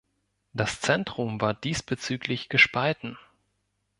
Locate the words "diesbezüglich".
1.53-2.49